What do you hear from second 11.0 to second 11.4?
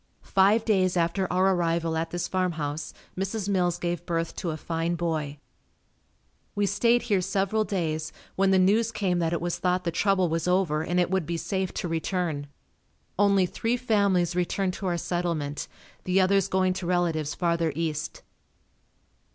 would be